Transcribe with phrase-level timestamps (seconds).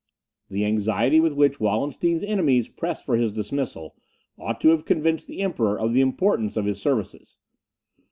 [0.49, 3.93] The anxiety with which Wallenstein's enemies pressed for his dismissal,
[4.39, 7.37] ought to have convinced the Emperor of the importance of his services.